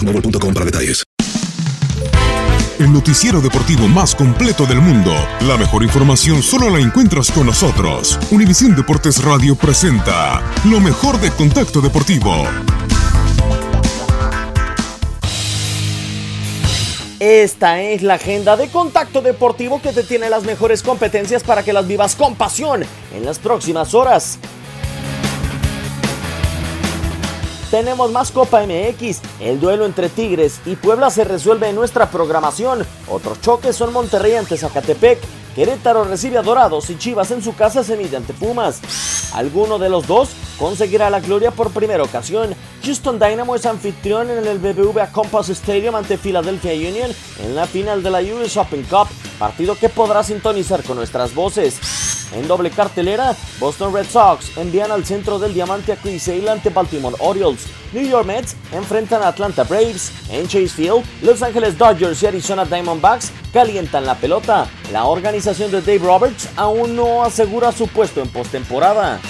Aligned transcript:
boostmobile.com. 0.00 0.54
El 2.78 2.92
noticiero 2.92 3.40
deportivo 3.42 3.86
más 3.88 4.14
completo 4.14 4.64
del 4.64 4.80
mundo. 4.80 5.12
La 5.46 5.58
mejor 5.58 5.82
información 5.82 6.42
solo 6.42 6.70
la 6.70 6.80
encuentras 6.80 7.30
con 7.30 7.46
nosotros. 7.46 8.18
Univisión 8.30 8.74
Deportes 8.74 9.22
Radio 9.22 9.54
presenta 9.54 10.42
lo 10.64 10.80
mejor 10.80 11.20
de 11.20 11.30
Contacto 11.30 11.82
Deportivo. 11.82 12.46
Esta 17.18 17.82
es 17.82 18.00
la 18.00 18.14
agenda 18.14 18.56
de 18.56 18.68
Contacto 18.68 19.20
Deportivo 19.20 19.82
que 19.82 19.92
te 19.92 20.02
tiene 20.02 20.30
las 20.30 20.44
mejores 20.44 20.82
competencias 20.82 21.42
para 21.42 21.62
que 21.62 21.74
las 21.74 21.86
vivas 21.86 22.16
con 22.16 22.34
pasión 22.34 22.82
en 23.14 23.26
las 23.26 23.38
próximas 23.38 23.92
horas. 23.92 24.38
Tenemos 27.70 28.10
más 28.10 28.32
Copa 28.32 28.62
MX. 28.66 29.20
El 29.38 29.60
duelo 29.60 29.86
entre 29.86 30.08
Tigres 30.08 30.60
y 30.66 30.74
Puebla 30.74 31.08
se 31.08 31.22
resuelve 31.22 31.68
en 31.68 31.76
nuestra 31.76 32.10
programación. 32.10 32.84
Otros 33.08 33.40
choques 33.40 33.76
son 33.76 33.92
Monterrey 33.92 34.34
ante 34.34 34.56
Zacatepec. 34.56 35.20
Querétaro 35.54 36.04
recibe 36.04 36.38
a 36.38 36.42
Dorados 36.42 36.90
y 36.90 36.98
Chivas 36.98 37.30
en 37.30 37.42
su 37.42 37.54
casa 37.54 37.84
se 37.84 37.94
ante 37.94 38.32
Pumas. 38.32 38.80
Alguno 39.34 39.78
de 39.78 39.88
los 39.88 40.06
dos 40.08 40.30
conseguirá 40.58 41.10
la 41.10 41.20
gloria 41.20 41.52
por 41.52 41.70
primera 41.70 42.02
ocasión. 42.02 42.54
Houston 42.84 43.20
Dynamo 43.20 43.54
es 43.54 43.66
anfitrión 43.66 44.30
en 44.30 44.46
el 44.46 44.58
BBVA 44.58 45.12
Compass 45.12 45.50
Stadium 45.50 45.94
ante 45.94 46.18
Philadelphia 46.18 46.72
Union 46.72 47.10
en 47.44 47.54
la 47.54 47.66
final 47.66 48.02
de 48.02 48.10
la 48.10 48.20
US 48.20 48.56
Open 48.56 48.82
Cup, 48.84 49.08
partido 49.38 49.76
que 49.76 49.88
podrá 49.88 50.24
sintonizar 50.24 50.82
con 50.82 50.96
nuestras 50.96 51.34
voces. 51.34 51.99
En 52.32 52.46
doble 52.46 52.70
cartelera, 52.70 53.34
Boston 53.58 53.92
Red 53.92 54.06
Sox 54.06 54.56
envían 54.56 54.90
al 54.90 55.04
centro 55.04 55.38
del 55.38 55.54
diamante 55.54 55.92
a 55.92 55.96
Chris 55.96 56.22
Sale 56.22 56.48
ante 56.48 56.70
Baltimore 56.70 57.16
Orioles. 57.18 57.66
New 57.92 58.06
York 58.06 58.26
Mets 58.26 58.56
enfrentan 58.72 59.22
a 59.22 59.28
Atlanta 59.28 59.64
Braves. 59.64 60.12
En 60.30 60.46
Chase 60.46 60.68
Field, 60.68 61.04
Los 61.22 61.42
Angeles 61.42 61.76
Dodgers 61.76 62.22
y 62.22 62.26
Arizona 62.26 62.64
Diamondbacks 62.64 63.32
calientan 63.52 64.06
la 64.06 64.14
pelota. 64.14 64.68
La 64.92 65.04
organización 65.04 65.70
de 65.70 65.80
Dave 65.80 65.98
Roberts 65.98 66.48
aún 66.56 66.94
no 66.94 67.24
asegura 67.24 67.72
su 67.72 67.88
puesto 67.88 68.20
en 68.20 68.28
postemporada. 68.28 69.20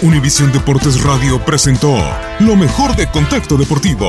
Univisión 0.00 0.52
Deportes 0.52 1.02
Radio 1.02 1.44
presentó 1.44 1.92
lo 2.38 2.54
mejor 2.54 2.94
de 2.94 3.10
Contacto 3.10 3.56
Deportivo. 3.56 4.08